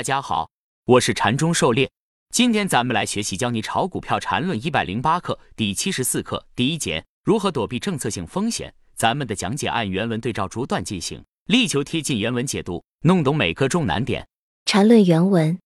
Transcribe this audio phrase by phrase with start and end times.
[0.00, 0.48] 大家好，
[0.86, 1.90] 我是禅中狩猎。
[2.30, 8.72] 今天咱们来学习教你炒股票禅论一百零八课第七十四课第一节如何躲避政策性风险。
[8.96, 14.26] 咱们的讲解按原文对照逐段进行，力求贴近原文解读，弄懂每个重难点。
[14.64, 15.58] 禅论原文：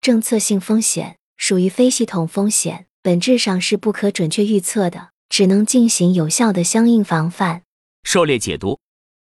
[0.00, 7.64] 政策性风险属于非系统风险，本质上是不可准确预测的，只能进行有效的相应防范。
[8.04, 8.78] 狩猎解读：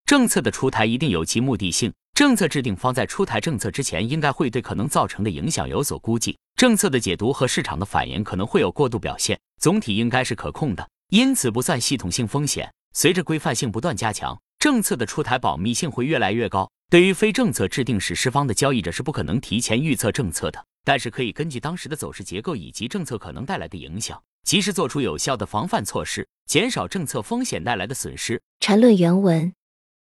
[0.05, 1.93] 政策的出台一定有其目的性。
[2.13, 6.37] 政策制定方在出台政策之前，应该会对可能造成的影响有所估计。
[6.55, 12.71] 政策的解读和市场的反应可能会有过度表现，总体应该是可控的，因此不算系统性风险。
[12.93, 16.69] 随着规范性不断加强，政策的出台保密性会越来越高。
[16.89, 28.41] 对于非政策制定实施方的交易者是不可能提前预测政策的，但是可以根据当时的走势结构以及政策可能带来的影响，及时做出有效的防范措施，减少政策风险带来的损失。
[28.59, 29.53] 缠论原文：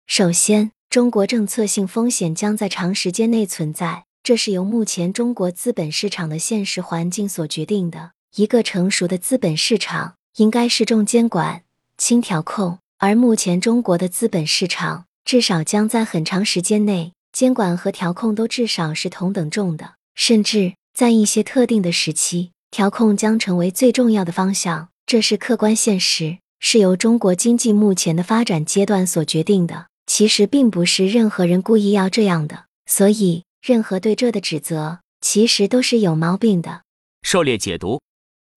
[0.07, 0.71] 首先。
[0.95, 8.13] 中国政策性风险将在长时间内存在，这是由目前中国资本市场的现实环境所决定的。
[8.37, 11.63] 一个成熟的资本市场应该是重监管、
[11.99, 24.91] 轻调控，而目前中国的资本市场至少将在很长时间内，监管和调控都至少是同等重的，甚至在一些特定的时期，调控将成为最重要的方向。
[25.05, 29.87] 这是客观现实，是由中国经济目前的发展阶段所决定的。
[30.17, 36.85] 其实并不是任何人故意要这样的，所以任何对这的指责其实都是有毛病的。
[37.23, 38.01] 狩猎解读，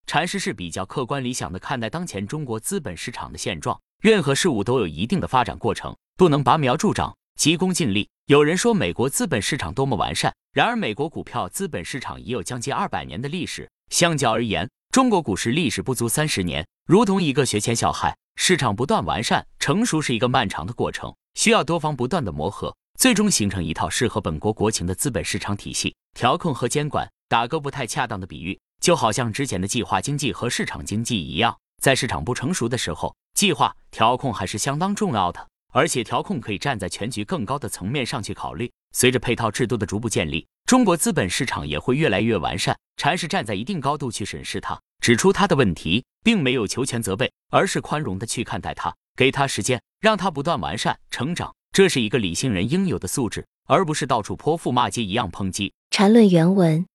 [0.06, 3.76] 禅师是比较客观理想的看待当前中国资本市场的现状。
[4.00, 8.08] 任何事物都有一定的发展过程，不能拔苗助长、急功近利。
[8.26, 18.16] 有人说美国资本市场多么完善，然而美国股票资本市场已有将近二百年的历史，相较而言，中国股市历史不足三十年，如同一个学前小孩。
[18.40, 21.12] 市场不断完善成熟是一个漫长的过程。
[21.38, 25.94] 需要多方不断的磨合，最终形成一套适合本国国情的资本市场体系。
[26.12, 35.46] 调控和监管，打个不太恰当的比喻，就好像之前的计划经济和市场经济一样，在市场不成熟的时候，计划调控还是相当重要的。
[35.72, 38.68] 而且调控可以站在全局更高的层面上去考虑。
[38.90, 42.76] 随着配套制度的逐步建立，中国资本市场也会越来越完善。
[42.96, 48.92] 禅是站在一定高度去审视它，指出它的问题，并没有求全责备，而是宽容的去看待它。
[49.14, 55.72] 给他时间，让他不断完善成长，这是一个理性人应有的素质，而不是到处泼妇骂街一样抨击。
[55.90, 56.86] 缠论原文：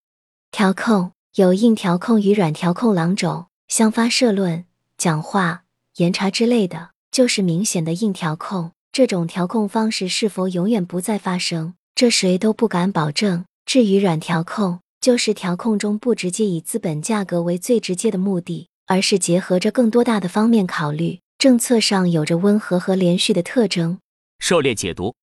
[0.51, 4.65] 调控有硬调控与软调控两种，像发社论、
[4.97, 5.63] 讲话、
[5.97, 8.71] 严查之类的，就是明显的硬调控。
[8.91, 13.43] 这种调控方式是否永远不再发生，这谁都不敢保证。
[13.65, 21.19] 至于软调控，就是调控中不直接以资本价格为最直接的目的，而是结合着更多大的方面考虑。
[21.43, 23.99] 政策上有着温和和连续的特征。
[24.39, 25.13] 狩猎解读，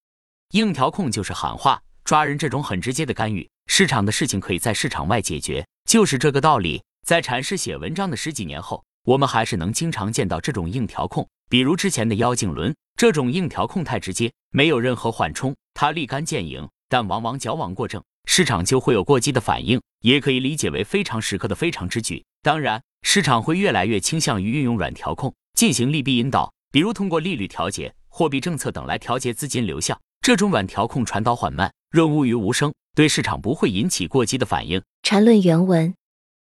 [0.50, 3.48] 硬调控就是喊话、抓人这种很直接的干预。
[3.68, 6.82] 市场的事情可以在市场外解决，就是这个道理。
[7.06, 11.26] 在禅师写文章的十几年后，我们还是能经常见到这种硬调控。
[11.48, 19.80] 比如之前的妖精轮，这种硬调控太直接，没有任何缓冲，它立竿见影，但往往矫枉过正，市场就会有过激的反应。
[20.02, 22.22] 也可以理解为非常时刻的非常之举。
[22.42, 25.34] 当然，市场会越来越倾向于运用软调控。
[25.60, 30.00] 进行利弊引导，比如通过利率调节、货币政策等来调节资金流向。
[30.22, 34.80] 这种软调控传导缓慢，润物于无声，对市场不会引起过激的反应。
[35.02, 35.92] 缠论原文：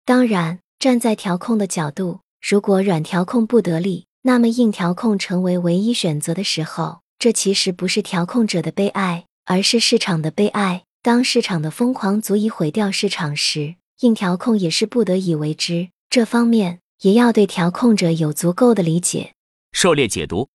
[0.05, 10.85] 当然，站在调控的角度，如果软调控不得力，那么硬调控成为唯一选择的时候，这其实不是调控者的悲哀，而是市场的悲哀。
[11.01, 15.89] 当市场的疯狂足以毁掉市场时，硬调控也是不得已为之。
[16.09, 16.77] 这方面。
[17.01, 19.33] 也要对调控者有足够的理解。
[19.71, 20.47] 狩猎解读：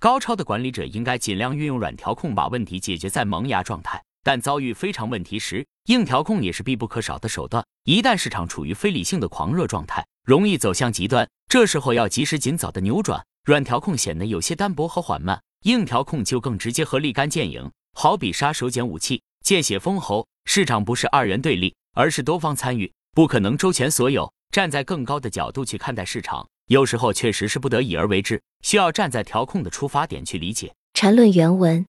[0.00, 4.02] 高超的管理者应该尽量运用软调控，把问题解决在萌芽状态。
[4.24, 7.64] 但遭遇非常问题时，硬调控也是必不可少的手段。
[7.84, 13.24] 一旦市场处于非理性的狂热状态，容易走向极端，这时候要及时尽早的扭转。
[13.44, 17.70] 软调控显得有些单薄和缓慢，硬调控就更直接和立竿见影。
[17.92, 20.26] 好比杀手锏武器，见血封喉。
[20.46, 24.32] 市场不是二元对立，而是多方参与，不可能周全所有。
[24.54, 30.72] 站在更高的角度去看待市场，有时候确实是不得已而为之，需要站在调控的出发点去理解。
[30.92, 31.84] 缠论原文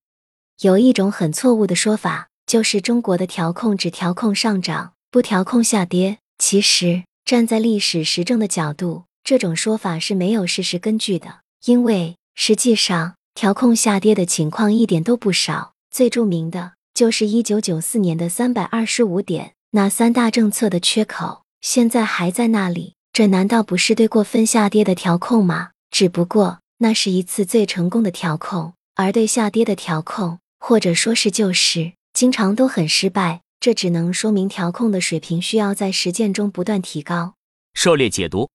[0.61, 6.17] 有一种很错误的说法，就是中国的调控只调控上涨，不调控下跌。
[6.39, 15.73] 其实，站在历史实证的角度，这种说法是没有事实根据的，因为实际上调控下跌的情况一点都不少。
[15.91, 21.44] 最著名的就是一九九四年的三百二十五点，那三大政策的缺口。
[21.65, 25.71] 现在还在那里，这难道不是对过分下跌的调控吗？
[25.89, 33.41] 只不过那是一次最成功的调控，而对下跌的调控，或者说是救市，经常都很失败。
[33.59, 37.33] 这只能说明调控的水平需要在实践中不断提高。
[37.73, 38.47] 狩猎解读：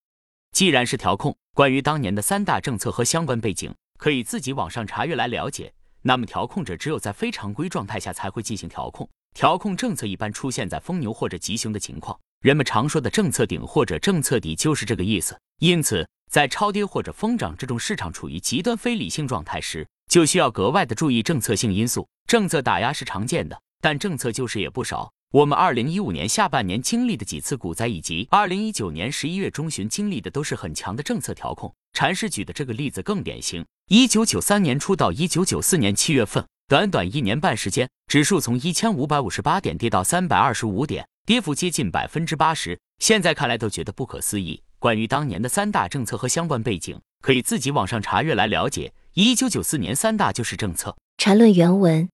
[0.53, 5.73] 既然是调控，关于当年的三大政策和相关背景，可以自己网上查阅来了解。
[6.03, 9.11] 那么调控者只有在非常规状态下才会进行调控。
[9.35, 15.39] 调控政策一般出现在疯牛或者急熊的情况，人们常说的政策顶或者政策底就是这个意思。
[15.59, 22.09] 因此，在超跌或者疯涨这种市场处于极端非理性状态时，就需要格外的注意政策性因素。
[22.27, 23.61] 政策打压是常见的。
[23.83, 25.13] 但政策救市也不少。
[25.33, 31.73] 我们二零一五年下半年经历的几次股灾，以及二零一九年十一月中旬经历的，都是很强的政策调控。
[31.93, 33.65] 禅师举的这个例子更典型。
[33.89, 42.79] 一九九三年初到一九九四年七月份，短短一年半时间，指数从一千五百五十八点跌到三百二十五点，跌幅接近百分之八十。
[42.99, 44.63] 现在看来都觉得不可思议。
[44.79, 48.93] 关于当年的三大政策和相关背景，可以自己网上查阅来了解。
[49.15, 50.97] 一九九四年三大就是政策。
[51.19, 52.09] 缠论原文。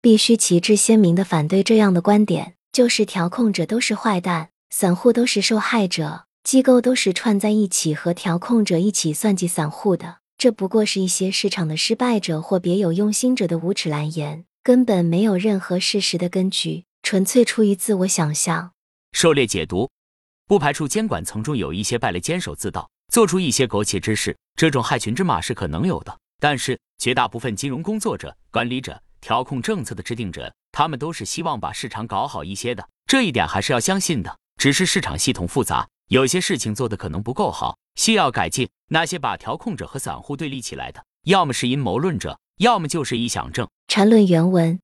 [0.00, 10.18] 必须旗帜鲜明地反对这样的观点，就是调控者都是坏蛋，散户都是受害者，机构都是串在一起和调控者一起算计散户的。
[10.36, 18.72] 这不过是一些市场的失败者或别有用心者的无耻蓝言，根本没有任何事实的根据，纯粹出于自我想象。
[19.12, 19.90] 狩猎解读，
[20.46, 26.18] 不排除监管层中有一些败类坚守自盗，做出一些苟且之事，这种害群之马是可能有的。
[26.40, 29.00] 但是绝大部分金融工作者、管理者。
[29.20, 34.38] 调控政策的制定者，他们都是希望把市场搞好一些的，这一点还是要相信的。
[34.58, 38.68] 只是市场系统复杂，有些事情做的可能不够好，需要改进。
[38.88, 43.66] 那些把调控者和散户对立起来的，要么是阴谋论者，要么就是臆想症。
[43.88, 44.78] 缠论原文：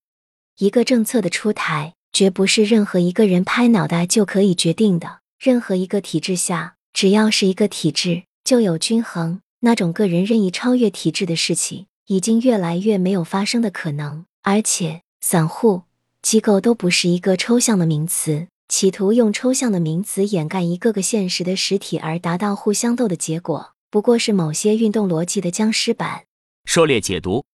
[0.57, 5.21] 一个政策的出台，绝不是任何一个人拍脑袋就可以决定的。
[5.39, 9.41] 任何一个体制下，只要是一个体制，就有均衡。
[9.61, 14.25] 那种个人任意超越体制的事情，已经越来越没有发生的可能。
[14.43, 15.83] 而且，散户
[16.23, 26.23] 机构都不是一个抽象的名词，企图用抽象的名词掩盖一个个现实的实体而达到互相斗的结果，不过是某些运动逻辑的僵尸版。
[26.65, 27.45] 狩猎解读：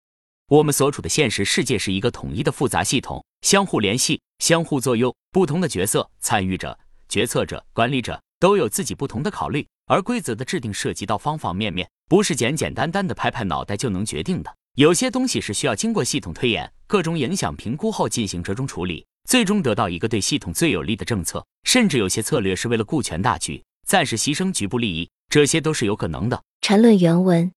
[0.49, 6.79] 我们所处的现实世界是一个统一的复杂系统，相互联系、相互作用，不同的角色、参与者、
[7.09, 14.55] 决策者、管理者都有自己不同的考虑，而规则的制定涉及到方方面面，不是简简单单的拍拍脑袋就能决定的。
[14.77, 21.45] 有些东西是需要经过系统推演、各种影响评估后进行折中处理，最终得到一个对系统最有利的政策。
[21.65, 26.43] 甚至有些策略是为了顾全大局，暂时牺牲局部利益，这些都是有可能的。
[26.61, 27.51] 陈论原文。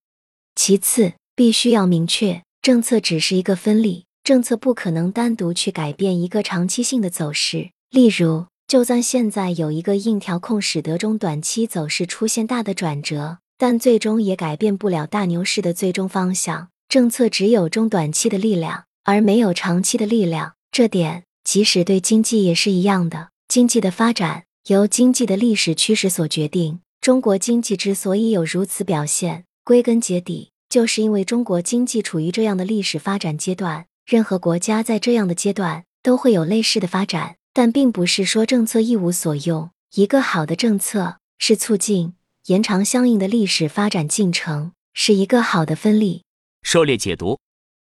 [0.55, 7.71] 其次，必须要明确，政策只是一个分例，政策不可能单独去改变一个长期性的走势。
[7.89, 16.67] 例如，就算现在有一个硬调控，使得中短期走势出现大的转折，但最终也改变不了大牛市的最终方向。
[16.87, 20.53] 政策只有中短期的力量，而没有长期的力量。
[20.71, 23.29] 这点即使对经济也是一样的。
[23.47, 26.81] 经济的发展由经济的历史趋势所决定。
[27.01, 33.87] 中国经济之所以有如此表现，归根结底就是因为中国经济处于这样的历史发展阶段。
[34.09, 39.69] 任何国家在这样的阶段都会有类似的发展，但并不是说政策一无所用。
[39.93, 42.15] 一个好的政策是促进、
[42.47, 46.23] 延长相应的历史发展进程，是一个好的分例。
[46.63, 47.37] 狩猎解读，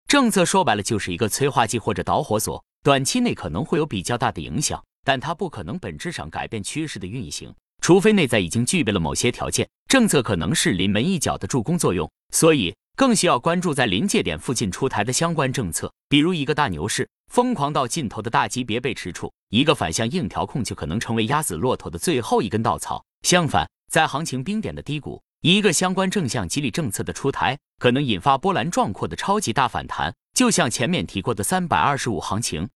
[0.09, 7.55] 政策说白了就是一个催化剂或者导火索，短期内可能会有比较大的影响，但它不可能本质上改变趋势的运行，
[7.89, 9.67] 除非内在已经具备了某些条件。
[9.89, 15.91] 政策可能是临门一脚的助攻作用，所以更需要关注在临界点附近出台的相关政策。
[16.07, 23.03] 比如一个大牛市疯狂到尽头的大级别被吃出，一个反向硬调控就可能成为压死骆驼的最后一根稻草。
[23.23, 25.23] 相反，在行情冰点的低谷。
[25.41, 32.69] 一个相关正向激励政策的出台，可能引发波澜壮阔的超级大反弹，就像前面提过的三百二十五行情。